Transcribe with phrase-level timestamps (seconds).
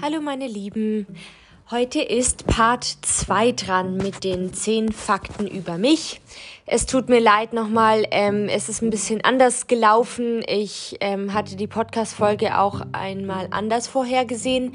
[0.00, 1.08] Hallo meine Lieben,
[1.72, 6.20] heute ist Part 2 dran mit den 10 Fakten über mich.
[6.66, 10.44] Es tut mir leid nochmal, ähm, es ist ein bisschen anders gelaufen.
[10.46, 14.74] Ich ähm, hatte die Podcast-Folge auch einmal anders vorhergesehen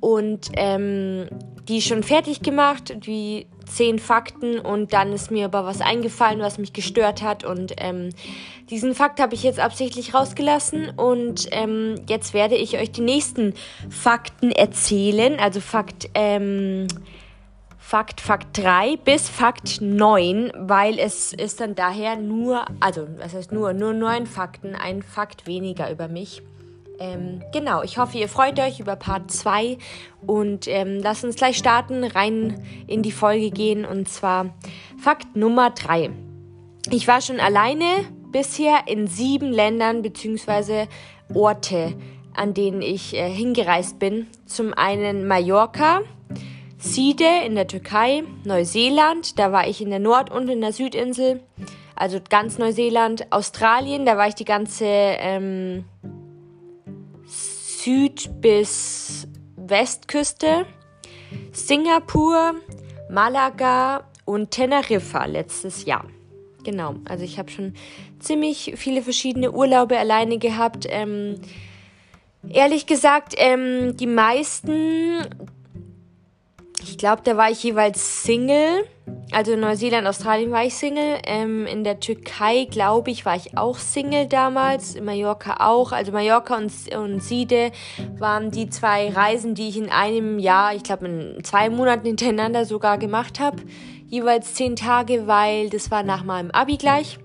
[0.00, 1.28] und ähm,
[1.68, 6.58] die schon fertig gemacht, die zehn Fakten und dann ist mir aber was eingefallen, was
[6.58, 8.10] mich gestört hat und ähm,
[8.70, 13.54] diesen Fakt habe ich jetzt absichtlich rausgelassen und ähm, jetzt werde ich euch die nächsten
[13.90, 16.86] Fakten erzählen, also Fakt ähm,
[17.78, 23.52] Fakt, Fakt 3 bis Fakt 9, weil es ist dann daher nur, also was heißt
[23.52, 26.42] nur, nur neun Fakten, ein Fakt weniger über mich.
[26.98, 29.78] Ähm, genau, ich hoffe, ihr freut euch über Part 2
[30.26, 34.54] und ähm, lasst uns gleich starten, rein in die Folge gehen und zwar
[34.98, 36.10] Fakt Nummer 3.
[36.90, 37.84] Ich war schon alleine
[38.30, 40.86] bisher in sieben Ländern bzw.
[41.34, 41.94] Orte,
[42.34, 44.26] an denen ich äh, hingereist bin.
[44.46, 46.02] Zum einen Mallorca,
[46.78, 51.40] Side in der Türkei, Neuseeland, da war ich in der Nord- und in der Südinsel,
[51.94, 55.84] also ganz Neuseeland, Australien, da war ich die ganze ähm,
[57.86, 60.66] Süd- bis Westküste,
[61.52, 62.56] Singapur,
[63.08, 66.04] Malaga und Teneriffa letztes Jahr.
[66.64, 67.74] Genau, also ich habe schon
[68.18, 70.88] ziemlich viele verschiedene Urlaube alleine gehabt.
[70.90, 71.36] Ähm,
[72.48, 75.20] ehrlich gesagt, ähm, die meisten,
[76.82, 78.84] ich glaube, da war ich jeweils Single.
[79.32, 81.18] Also in Neuseeland, Australien war ich Single.
[81.24, 84.94] Ähm, in der Türkei, glaube ich, war ich auch Single damals.
[84.94, 85.92] In Mallorca auch.
[85.92, 87.72] Also Mallorca und, und Side
[88.18, 92.64] waren die zwei Reisen, die ich in einem Jahr, ich glaube in zwei Monaten hintereinander
[92.64, 93.58] sogar gemacht habe.
[94.08, 97.18] Jeweils zehn Tage, weil das war nach meinem Abi gleich.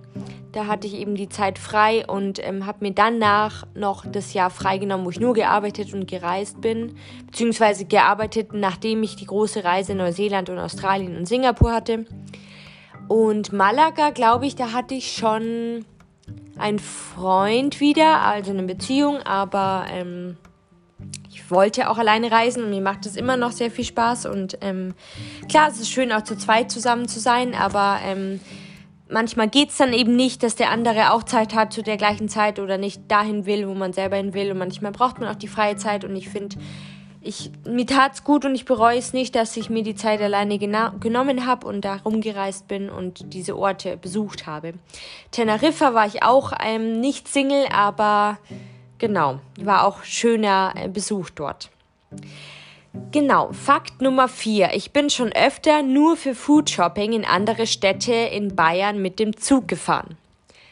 [0.51, 4.49] Da hatte ich eben die Zeit frei und ähm, habe mir danach noch das Jahr
[4.49, 6.95] freigenommen, wo ich nur gearbeitet und gereist bin.
[7.25, 12.05] Beziehungsweise gearbeitet, nachdem ich die große Reise in Neuseeland und Australien und Singapur hatte.
[13.07, 15.85] Und Malaga, glaube ich, da hatte ich schon
[16.57, 20.37] einen Freund wieder, also eine Beziehung, aber ähm,
[21.29, 24.25] ich wollte auch alleine reisen und mir macht es immer noch sehr viel Spaß.
[24.25, 24.93] Und ähm,
[25.49, 28.41] klar, es ist schön auch zu zweit zusammen zu sein, aber ähm,
[29.11, 32.59] manchmal geht's dann eben nicht, dass der andere auch Zeit hat zu der gleichen Zeit
[32.59, 34.51] oder nicht dahin will, wo man selber hin will.
[34.51, 36.03] Und manchmal braucht man auch die freie Zeit.
[36.03, 36.57] Und ich finde,
[37.21, 40.57] ich, mir tat's gut und ich bereue es nicht, dass ich mir die Zeit alleine
[40.57, 44.73] genommen habe und da rumgereist bin und diese Orte besucht habe.
[45.29, 48.39] Teneriffa war ich auch ähm, nicht Single, aber
[48.97, 51.69] genau, war auch schöner äh, Besuch dort.
[53.11, 54.73] Genau, Fakt Nummer 4.
[54.73, 59.37] Ich bin schon öfter nur für Food Shopping in andere Städte in Bayern mit dem
[59.37, 60.17] Zug gefahren.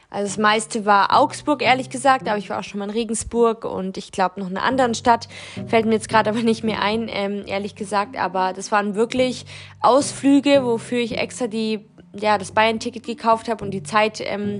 [0.09, 3.63] Also das meiste war Augsburg, ehrlich gesagt, aber ich war auch schon mal in Regensburg
[3.63, 5.29] und ich glaube noch in einer anderen Stadt.
[5.67, 8.17] Fällt mir jetzt gerade aber nicht mehr ein, ähm, ehrlich gesagt.
[8.17, 9.45] Aber das waren wirklich
[9.81, 14.59] Ausflüge, wofür ich extra die ja, das Bayern-Ticket gekauft habe und die Zeit ähm,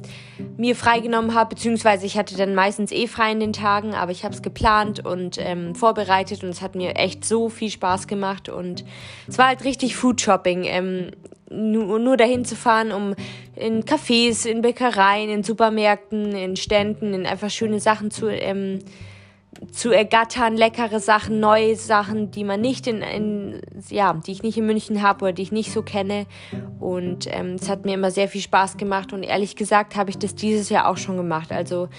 [0.58, 4.24] mir freigenommen habe, beziehungsweise ich hatte dann meistens eh frei in den Tagen, aber ich
[4.24, 8.50] habe es geplant und ähm, vorbereitet und es hat mir echt so viel Spaß gemacht
[8.50, 8.86] und
[9.28, 10.64] es war halt richtig Food-Shopping.
[10.66, 11.12] Ähm,
[11.52, 13.16] nur, nur dahin zu fahren, um
[13.56, 18.80] in Cafés, in Bäckereien, in Supermärkten, in Ständen, in einfach schöne Sachen zu ähm,
[19.72, 24.58] zu ergattern, leckere Sachen, neue Sachen, die man nicht in, in ja, die ich nicht
[24.58, 26.28] in München habe oder die ich nicht so kenne.
[26.80, 30.18] Und ähm, es hat mir immer sehr viel Spaß gemacht und ehrlich gesagt habe ich
[30.18, 31.52] das dieses Jahr auch schon gemacht.
[31.52, 31.90] Also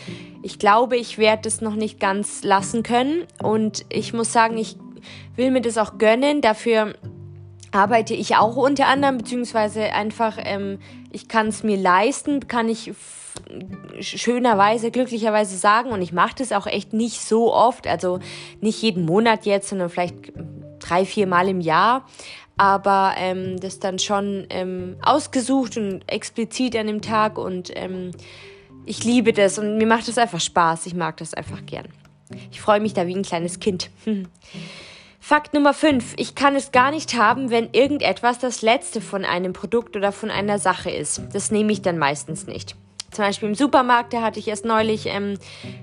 [0.43, 4.77] ich glaube, ich werde es noch nicht ganz lassen können und ich muss sagen, ich
[5.37, 6.41] will mir das auch gönnen.
[6.41, 6.95] Dafür
[7.73, 10.79] arbeite ich auch unter anderem, beziehungsweise einfach, ähm,
[11.13, 12.93] ich kann es mir leisten, kann ich
[14.01, 15.91] schönerweise, glücklicherweise sagen.
[15.91, 18.21] Und ich mache das auch echt nicht so oft, also
[18.61, 20.33] nicht jeden Monat jetzt, sondern vielleicht
[20.79, 22.07] drei, vier Mal im Jahr.
[22.57, 27.39] Aber ähm, das dann schon ähm, ausgesucht und explizit an dem Tag.
[27.39, 28.11] Und ähm,
[28.85, 30.87] ich liebe das und mir macht das einfach Spaß.
[30.87, 31.89] Ich mag das einfach gern.
[32.51, 33.91] Ich freue mich da wie ein kleines Kind.
[35.23, 36.15] Fakt Nummer 5.
[36.17, 40.31] Ich kann es gar nicht haben, wenn irgendetwas das letzte von einem Produkt oder von
[40.31, 41.23] einer Sache ist.
[41.33, 42.75] Das nehme ich dann meistens nicht.
[43.11, 45.35] Zum Beispiel im Supermarkt, da hatte ich erst neulich, ähm,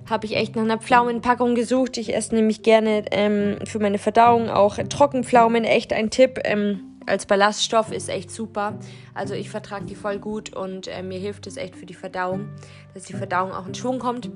[0.10, 1.98] habe ich echt nach einer Pflaumenpackung gesucht.
[1.98, 6.40] Ich esse nämlich gerne ähm, für meine Verdauung auch Trockenpflaumen, echt ein Tipp.
[6.46, 8.78] Ähm, als Ballaststoff ist echt super.
[9.14, 12.50] Also ich vertrage die voll gut und äh, mir hilft es echt für die Verdauung,
[12.94, 14.30] dass die Verdauung auch in Schwung kommt.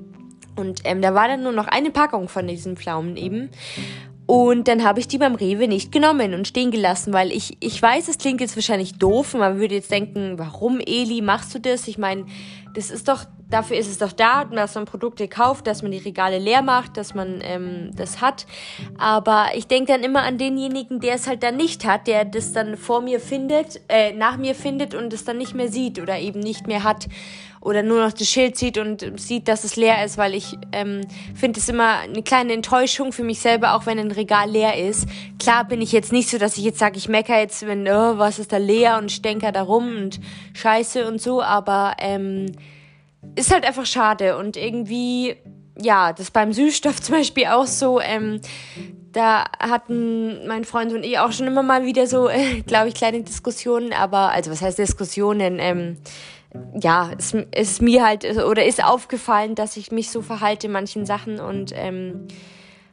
[0.55, 3.49] Und ähm, da war dann nur noch eine Packung von diesen Pflaumen eben.
[4.31, 7.81] Und dann habe ich die beim Rewe nicht genommen und stehen gelassen, weil ich, ich
[7.81, 11.60] weiß, es klingt jetzt wahrscheinlich doof und man würde jetzt denken, warum Eli, machst du
[11.60, 11.86] das?
[11.89, 12.25] Ich meine,
[12.74, 15.98] das ist doch, dafür ist es doch da, dass man Produkte kauft, dass man die
[15.98, 18.45] Regale leer macht, dass man ähm, das hat.
[18.98, 22.54] Aber ich denke dann immer an denjenigen, der es halt dann nicht hat, der das
[22.54, 26.18] dann vor mir findet, äh, nach mir findet und es dann nicht mehr sieht oder
[26.18, 27.10] eben nicht mehr hat
[27.62, 31.02] oder nur noch das Schild sieht und sieht, dass es leer ist, weil ich ähm,
[31.36, 35.08] finde es immer eine kleine Enttäuschung für mich selber, auch wenn ein Regal leer ist.
[35.40, 38.18] Klar bin ich jetzt nicht so, dass ich jetzt sage, ich mecker jetzt, wenn, oh,
[38.18, 40.19] was ist da leer und denke da rum und
[40.54, 42.48] scheiße und so, aber ähm,
[43.36, 45.36] ist halt einfach schade und irgendwie,
[45.80, 48.42] ja, das beim Süßstoff zum Beispiel auch so, ähm,
[49.12, 52.96] da hatten mein Freund und ich auch schon immer mal wieder so, äh, glaube ich,
[52.96, 55.98] kleine Diskussionen, aber, also was heißt Diskussionen, ähm,
[56.80, 61.06] ja, es ist mir halt oder ist aufgefallen, dass ich mich so verhalte in manchen
[61.06, 62.27] Sachen und ähm,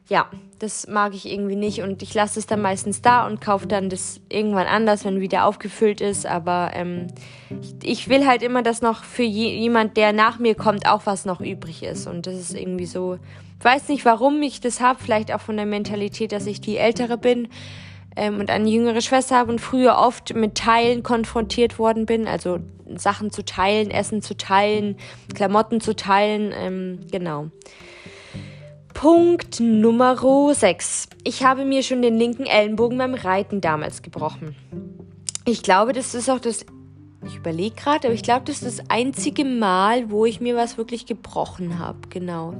[0.08, 3.66] ja, das mag ich irgendwie nicht und ich lasse es dann meistens da und kaufe
[3.66, 6.24] dann das irgendwann anders, wenn wieder aufgefüllt ist.
[6.24, 7.08] Aber ähm,
[7.60, 11.04] ich, ich, will halt immer, dass noch für je, jemand, der nach mir kommt, auch
[11.04, 13.18] was noch übrig ist und das ist irgendwie so.
[13.58, 16.76] Ich weiß nicht, warum ich das habe, vielleicht auch von der Mentalität, dass ich die
[16.76, 17.48] Ältere bin
[18.18, 22.58] ähm, und eine jüngere Schwester habe und früher oft mit Teilen konfrontiert worden bin, also
[22.96, 24.96] Sachen zu teilen, Essen zu teilen,
[25.34, 27.50] Klamotten zu teilen, ähm, genau.
[28.94, 30.16] Punkt Nummer
[30.52, 31.08] 6.
[31.22, 34.56] Ich habe mir schon den linken Ellenbogen beim Reiten damals gebrochen.
[35.44, 36.66] Ich glaube, das ist auch das.
[37.26, 40.78] Ich überlege gerade, aber ich glaube, das ist das einzige Mal, wo ich mir was
[40.78, 41.98] wirklich gebrochen habe.
[42.10, 42.54] Genau.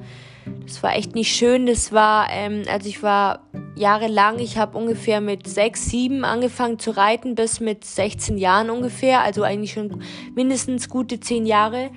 [0.65, 1.67] Das war echt nicht schön.
[1.67, 3.41] Das war, ähm, also ich war
[3.77, 9.23] jahrelang, ich habe ungefähr mit sechs, sieben angefangen zu reiten, bis mit 16 Jahren ungefähr,
[9.23, 10.03] also eigentlich schon
[10.35, 11.91] mindestens gute zehn Jahre.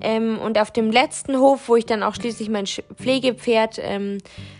[0.00, 4.18] Ähm, und auf dem letzten Hof, wo ich dann auch schließlich mein Pflegepferd ähm,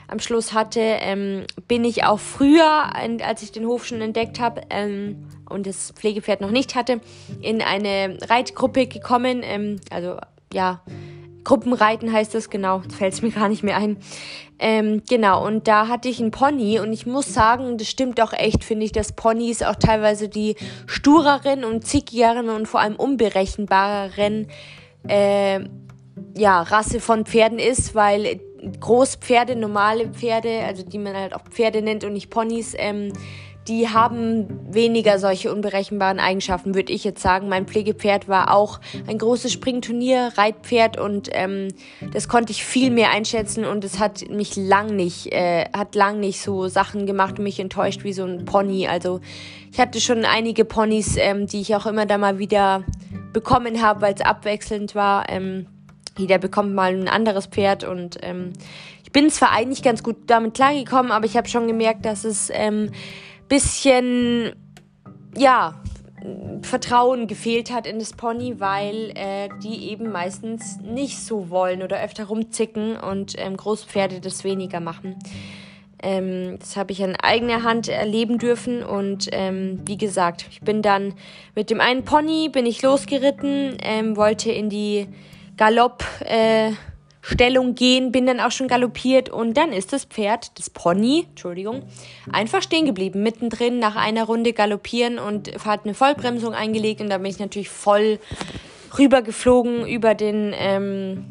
[0.08, 2.94] am Schluss hatte, ähm, bin ich auch früher,
[3.24, 7.00] als ich den Hof schon entdeckt habe ähm, und das Pflegepferd noch nicht hatte,
[7.40, 9.42] in eine Reitgruppe gekommen.
[9.44, 10.16] Ähm, also
[10.52, 10.82] ja,
[11.44, 13.98] Gruppenreiten heißt das, genau, fällt es mir gar nicht mehr ein.
[14.58, 18.32] Ähm, genau, und da hatte ich einen Pony und ich muss sagen, das stimmt auch
[18.32, 20.56] echt, finde ich, dass Ponys auch teilweise die
[20.86, 24.48] stureren und zickigeren und vor allem unberechenbareren
[25.08, 25.60] äh,
[26.36, 28.40] ja, Rasse von Pferden ist, weil
[28.80, 33.12] Großpferde, normale Pferde, also die man halt auch Pferde nennt und nicht Ponys, ähm,
[33.68, 37.48] die haben weniger solche unberechenbaren Eigenschaften, würde ich jetzt sagen.
[37.48, 41.68] Mein Pflegepferd war auch ein großes Springturnier, Reitpferd und ähm,
[42.12, 46.20] das konnte ich viel mehr einschätzen und es hat mich lang nicht, äh, hat lang
[46.20, 48.88] nicht so Sachen gemacht und mich enttäuscht wie so ein Pony.
[48.88, 49.20] Also
[49.72, 52.82] ich hatte schon einige Ponys, ähm, die ich auch immer da mal wieder
[53.32, 55.28] bekommen habe, weil es abwechselnd war.
[55.28, 55.66] Ähm,
[56.18, 58.52] jeder bekommt mal ein anderes Pferd und ähm,
[59.04, 62.50] ich bin zwar eigentlich ganz gut damit klargekommen, aber ich habe schon gemerkt, dass es
[62.52, 62.90] ähm,
[63.48, 64.52] bisschen,
[65.36, 65.80] ja,
[66.62, 72.02] Vertrauen gefehlt hat in das Pony, weil äh, die eben meistens nicht so wollen oder
[72.02, 75.16] öfter rumzicken und ähm, Großpferde das weniger machen.
[76.02, 80.82] Ähm, das habe ich an eigener Hand erleben dürfen und ähm, wie gesagt, ich bin
[80.82, 81.14] dann
[81.54, 85.08] mit dem einen Pony bin ich losgeritten, ähm, wollte in die
[85.56, 86.72] Galopp äh,
[87.74, 91.82] gehen, bin dann auch schon galoppiert und dann ist das Pferd, das Pony, Entschuldigung,
[92.32, 97.18] einfach stehen geblieben, mittendrin nach einer Runde galoppieren und hat eine Vollbremsung eingelegt und da
[97.18, 98.18] bin ich natürlich voll
[98.98, 101.26] rübergeflogen über den ähm,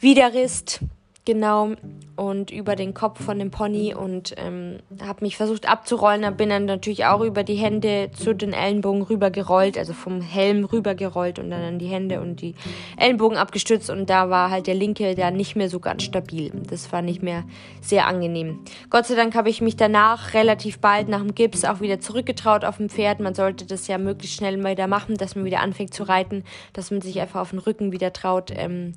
[0.00, 0.80] Widerrist,
[1.26, 1.72] genau,
[2.20, 6.20] und über den Kopf von dem Pony und ähm, habe mich versucht abzurollen.
[6.20, 10.66] Da bin dann natürlich auch über die Hände zu den Ellenbogen rübergerollt, also vom Helm
[10.66, 12.54] rübergerollt und dann an die Hände und die
[12.98, 16.52] Ellenbogen abgestützt und da war halt der linke da nicht mehr so ganz stabil.
[16.68, 17.44] Das war nicht mehr
[17.80, 18.58] sehr angenehm.
[18.90, 22.66] Gott sei Dank habe ich mich danach relativ bald nach dem Gips auch wieder zurückgetraut
[22.66, 23.20] auf dem Pferd.
[23.20, 26.90] Man sollte das ja möglichst schnell wieder machen, dass man wieder anfängt zu reiten, dass
[26.90, 28.92] man sich einfach auf den Rücken wieder traut, ähm,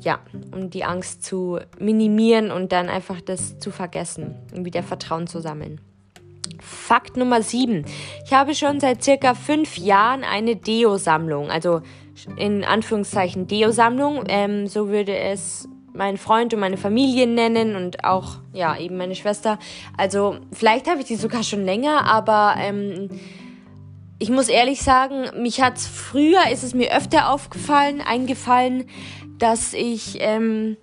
[0.00, 0.18] ja,
[0.52, 5.40] um die Angst zu minimieren und dann einfach das zu vergessen und wieder Vertrauen zu
[5.40, 5.80] sammeln.
[6.60, 7.84] Fakt Nummer 7.
[8.24, 11.82] Ich habe schon seit circa fünf Jahren eine Deo-Sammlung, also
[12.36, 14.24] in Anführungszeichen Deo-Sammlung.
[14.28, 19.14] Ähm, so würde es mein Freund und meine Familie nennen und auch, ja, eben meine
[19.14, 19.58] Schwester.
[19.96, 23.10] Also vielleicht habe ich die sogar schon länger, aber ähm,
[24.18, 28.84] ich muss ehrlich sagen, mich hat früher, ist es mir öfter aufgefallen, eingefallen,
[29.38, 30.16] dass ich...
[30.20, 30.76] Ähm,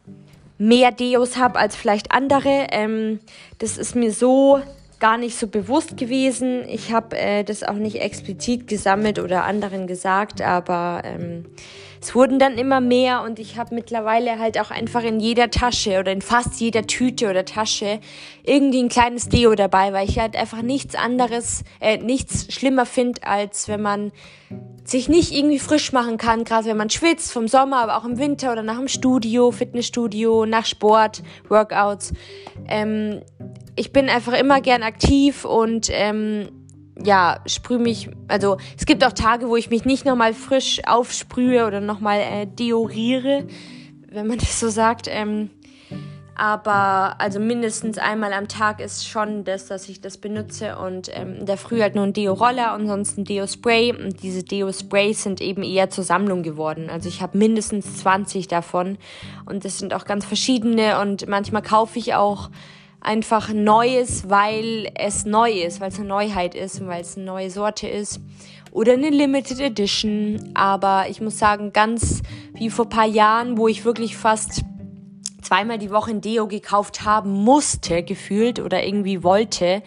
[0.63, 2.67] mehr Deos habe als vielleicht andere.
[2.71, 3.19] Ähm,
[3.59, 4.61] das ist mir so
[4.99, 6.63] gar nicht so bewusst gewesen.
[6.67, 11.45] Ich habe äh, das auch nicht explizit gesammelt oder anderen gesagt, aber ähm,
[12.03, 15.99] es wurden dann immer mehr und ich habe mittlerweile halt auch einfach in jeder Tasche
[15.99, 18.01] oder in fast jeder Tüte oder Tasche
[18.43, 23.25] irgendwie ein kleines Deo dabei, weil ich halt einfach nichts anderes, äh, nichts schlimmer finde,
[23.25, 24.11] als wenn man
[24.83, 28.17] sich nicht irgendwie frisch machen kann, gerade wenn man schwitzt vom Sommer, aber auch im
[28.17, 32.11] Winter oder nach dem Studio, Fitnessstudio, nach Sport, Workouts.
[32.67, 33.21] Ähm,
[33.77, 36.62] ich bin einfach immer gern aktiv und ähm,
[37.01, 41.65] ja, sprühe mich, also es gibt auch Tage, wo ich mich nicht nochmal frisch aufsprühe
[41.65, 43.47] oder nochmal äh, deoriere,
[44.09, 45.07] wenn man das so sagt.
[45.09, 45.49] Ähm,
[46.35, 51.35] aber also mindestens einmal am Tag ist schon das, dass ich das benutze und ähm,
[51.41, 53.93] in der Früh halt nur ein Deo-Roller und sonst ein Deo-Spray.
[53.93, 56.89] Und diese Deo-Sprays sind eben eher zur Sammlung geworden.
[56.89, 58.97] Also ich habe mindestens 20 davon
[59.45, 62.49] und das sind auch ganz verschiedene und manchmal kaufe ich auch
[63.03, 67.25] einfach Neues, weil es neu ist, weil es eine Neuheit ist und weil es eine
[67.25, 68.19] neue Sorte ist.
[68.71, 70.51] Oder eine Limited Edition.
[70.55, 74.63] Aber ich muss sagen, ganz wie vor paar Jahren, wo ich wirklich fast
[75.43, 79.83] zweimal die Woche ein Deo gekauft haben musste, gefühlt oder irgendwie wollte.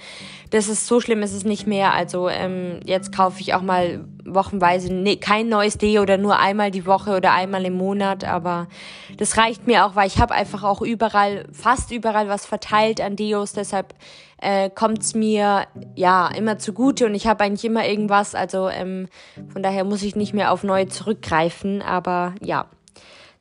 [0.51, 1.93] Das ist so schlimm, ist es nicht mehr.
[1.93, 6.71] Also ähm, jetzt kaufe ich auch mal wochenweise ne, kein neues Deo oder nur einmal
[6.71, 8.25] die Woche oder einmal im Monat.
[8.25, 8.69] Aber
[9.17, 13.17] das reicht mir auch, weil ich habe einfach auch überall, fast überall was verteilt an
[13.17, 13.53] Deos.
[13.53, 13.95] Deshalb
[14.39, 18.35] äh, kommt es mir ja immer zugute und ich habe eigentlich immer irgendwas.
[18.35, 19.09] Also ähm,
[19.49, 21.83] von daher muss ich nicht mehr auf neue zurückgreifen.
[21.83, 22.67] Aber ja.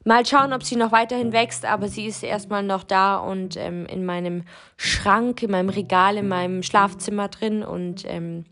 [0.08, 3.88] Mal schauen, ob sie noch weiterhin wächst, aber sie ist erstmal noch da und ähm,
[3.88, 4.44] in meinem
[4.78, 7.64] Schrank, in meinem Regal, in meinem Schlafzimmer drin.
[7.64, 8.46] Und ähm,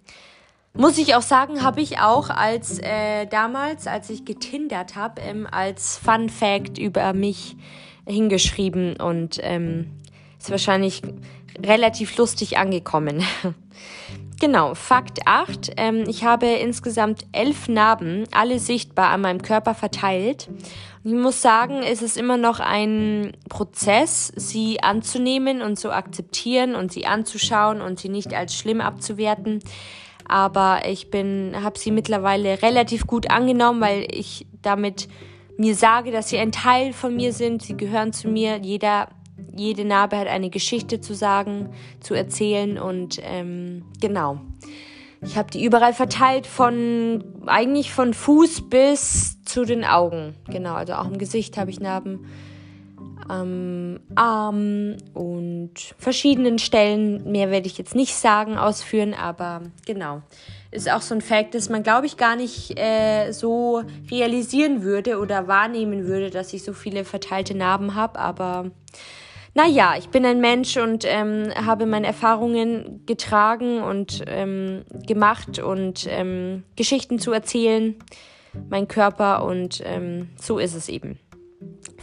[0.74, 5.48] muss ich auch sagen, habe ich auch als äh, damals, als ich getindert habe, ähm,
[5.50, 7.56] als Fun Fact über mich
[8.08, 9.92] hingeschrieben und ähm,
[10.40, 11.04] ist wahrscheinlich
[11.64, 13.24] relativ lustig angekommen.
[14.40, 15.72] Genau, Fakt 8.
[15.78, 20.50] Ähm, ich habe insgesamt elf Narben, alle sichtbar an meinem Körper verteilt.
[21.06, 26.94] Ich muss sagen, es ist immer noch ein Prozess, sie anzunehmen und zu akzeptieren und
[26.94, 29.60] sie anzuschauen und sie nicht als schlimm abzuwerten.
[30.26, 35.10] Aber ich bin, habe sie mittlerweile relativ gut angenommen, weil ich damit
[35.58, 37.62] mir sage, dass sie ein Teil von mir sind.
[37.62, 38.60] Sie gehören zu mir.
[38.62, 39.10] Jeder
[39.56, 41.70] jede Narbe hat eine Geschichte zu sagen,
[42.00, 44.40] zu erzählen und ähm, genau.
[45.26, 50.36] Ich habe die überall verteilt von eigentlich von Fuß bis zu den Augen.
[50.50, 52.26] Genau, also auch im Gesicht habe ich Narben
[53.28, 57.32] am Arm und verschiedenen Stellen.
[57.32, 60.22] Mehr werde ich jetzt nicht sagen, ausführen, aber genau.
[60.72, 65.20] Ist auch so ein Fakt, dass man, glaube ich, gar nicht äh, so realisieren würde
[65.20, 68.72] oder wahrnehmen würde, dass ich so viele verteilte Narben habe, aber
[69.56, 76.08] naja, ich bin ein Mensch und ähm, habe meine Erfahrungen getragen und ähm, gemacht und
[76.10, 77.96] ähm, Geschichten zu erzählen,
[78.70, 81.20] mein Körper und ähm, so ist es eben.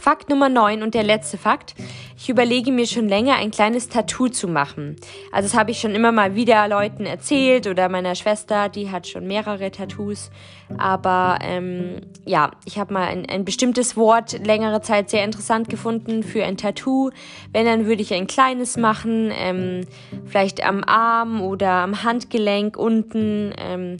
[0.01, 1.75] Fakt Nummer 9 und der letzte Fakt.
[2.17, 4.95] Ich überlege mir schon länger, ein kleines Tattoo zu machen.
[5.31, 9.05] Also das habe ich schon immer mal wieder Leuten erzählt oder meiner Schwester, die hat
[9.05, 10.31] schon mehrere Tattoos.
[10.79, 16.23] Aber ähm, ja, ich habe mal ein, ein bestimmtes Wort längere Zeit sehr interessant gefunden
[16.23, 17.11] für ein Tattoo.
[17.53, 19.81] Wenn, dann würde ich ein kleines machen, ähm,
[20.25, 23.53] vielleicht am Arm oder am Handgelenk unten.
[23.55, 23.97] Ähm,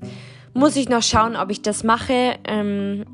[0.55, 2.37] muss ich noch schauen, ob ich das mache.
[2.43, 3.05] Ähm,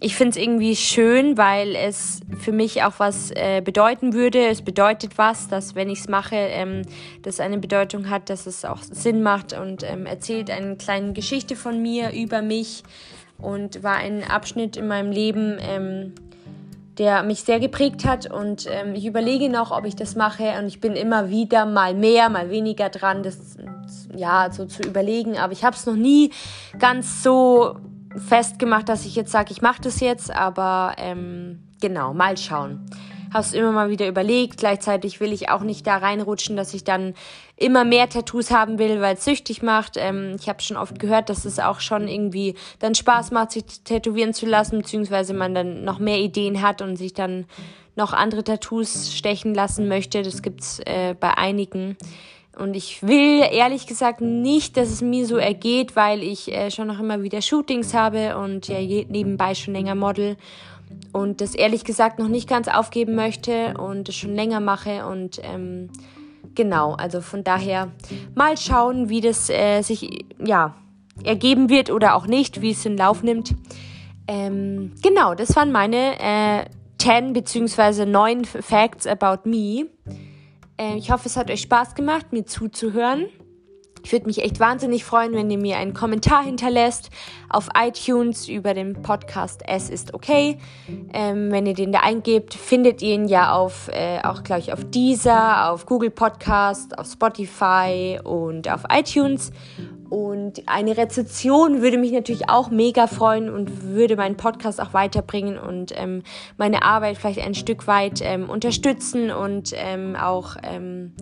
[0.00, 4.46] ich finde es irgendwie schön, weil es für mich auch was äh, bedeuten würde.
[4.46, 6.82] Es bedeutet was, dass wenn ich es mache, ähm,
[7.22, 11.56] das eine Bedeutung hat, dass es auch Sinn macht und ähm, erzählt eine kleine Geschichte
[11.56, 12.82] von mir über mich
[13.38, 16.12] und war ein Abschnitt in meinem Leben, ähm,
[16.98, 20.66] der mich sehr geprägt hat und ähm, ich überlege noch, ob ich das mache und
[20.66, 23.56] ich bin immer wieder mal mehr, mal weniger dran, das
[24.14, 26.30] ja so zu überlegen, aber ich habe es noch nie
[26.78, 27.76] ganz so
[28.16, 32.86] festgemacht, dass ich jetzt sage, ich mache das jetzt, aber ähm, genau, mal schauen.
[33.32, 34.58] Habe es immer mal wieder überlegt.
[34.58, 37.14] Gleichzeitig will ich auch nicht da reinrutschen, dass ich dann
[37.56, 39.96] immer mehr Tattoos haben will, weil es süchtig macht.
[39.96, 43.64] Ähm, ich habe schon oft gehört, dass es auch schon irgendwie dann Spaß macht, sich
[43.82, 47.46] tätowieren zu lassen, beziehungsweise man dann noch mehr Ideen hat und sich dann
[47.96, 50.22] noch andere Tattoos stechen lassen möchte.
[50.22, 51.96] Das gibt's äh, bei einigen.
[52.58, 56.86] Und ich will ehrlich gesagt nicht, dass es mir so ergeht, weil ich äh, schon
[56.86, 60.36] noch immer wieder Shootings habe und ja nebenbei schon länger Model
[61.12, 65.40] und das ehrlich gesagt noch nicht ganz aufgeben möchte und das schon länger mache und
[65.42, 65.90] ähm,
[66.54, 67.90] genau, also von daher
[68.34, 70.74] mal schauen, wie das äh, sich ja
[71.22, 73.54] ergeben wird oder auch nicht, wie es den Lauf nimmt.
[74.26, 76.64] Ähm, genau, das waren meine äh,
[76.98, 78.06] 10 bzw.
[78.06, 79.86] 9 Facts about me.
[80.76, 83.26] Äh, ich hoffe, es hat euch Spaß gemacht, mir zuzuhören.
[84.04, 87.08] Ich würde mich echt wahnsinnig freuen, wenn ihr mir einen Kommentar hinterlässt
[87.48, 90.58] auf iTunes über den Podcast Es ist okay.
[91.14, 94.74] Ähm, wenn ihr den da eingebt, findet ihr ihn ja auf, äh, auch glaube ich,
[94.74, 99.52] auf Deezer, auf Google Podcast, auf Spotify und auf iTunes.
[100.10, 105.58] Und eine Rezession würde mich natürlich auch mega freuen und würde meinen Podcast auch weiterbringen
[105.58, 106.24] und ähm,
[106.58, 111.14] meine Arbeit vielleicht ein Stück weit ähm, unterstützen und ähm, auch, ähm,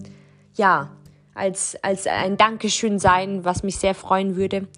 [0.56, 0.90] ja,
[1.34, 4.68] als, als ein Dankeschön sein, was mich sehr freuen würde.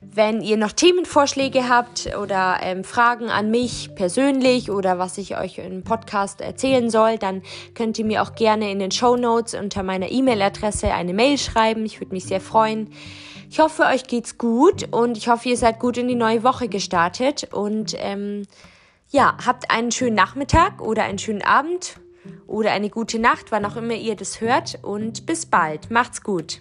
[0.00, 5.58] Wenn ihr noch Themenvorschläge habt oder ähm, Fragen an mich persönlich oder was ich euch
[5.58, 7.42] im Podcast erzählen soll, dann
[7.74, 11.84] könnt ihr mir auch gerne in den Show Notes unter meiner E-Mail-Adresse eine Mail schreiben.
[11.84, 12.90] Ich würde mich sehr freuen.
[13.50, 16.68] Ich hoffe, euch geht's gut und ich hoffe, ihr seid gut in die neue Woche
[16.68, 18.46] gestartet und ähm,
[19.10, 21.96] ja, habt einen schönen Nachmittag oder einen schönen Abend
[22.46, 25.90] oder eine gute Nacht, wann auch immer ihr das hört und bis bald.
[25.90, 26.60] Macht's gut.